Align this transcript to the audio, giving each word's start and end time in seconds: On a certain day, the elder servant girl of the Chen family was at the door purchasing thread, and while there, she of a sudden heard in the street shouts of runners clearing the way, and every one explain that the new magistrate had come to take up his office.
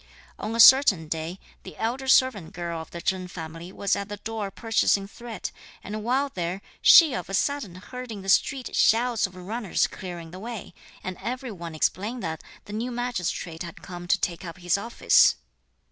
On 0.39 0.55
a 0.55 0.59
certain 0.59 1.07
day, 1.07 1.39
the 1.61 1.77
elder 1.77 2.07
servant 2.07 2.53
girl 2.53 2.81
of 2.81 2.89
the 2.89 3.01
Chen 3.01 3.27
family 3.27 3.71
was 3.71 3.95
at 3.95 4.09
the 4.09 4.17
door 4.17 4.49
purchasing 4.49 5.07
thread, 5.07 5.51
and 5.83 6.03
while 6.03 6.29
there, 6.29 6.63
she 6.81 7.13
of 7.13 7.29
a 7.29 7.35
sudden 7.35 7.75
heard 7.75 8.11
in 8.11 8.23
the 8.23 8.27
street 8.29 8.75
shouts 8.75 9.27
of 9.27 9.35
runners 9.35 9.85
clearing 9.85 10.31
the 10.31 10.39
way, 10.39 10.73
and 11.03 11.17
every 11.21 11.51
one 11.51 11.75
explain 11.75 12.19
that 12.21 12.41
the 12.65 12.73
new 12.73 12.89
magistrate 12.89 13.61
had 13.61 13.83
come 13.83 14.07
to 14.07 14.19
take 14.19 14.43
up 14.43 14.57
his 14.57 14.75
office. 14.75 15.35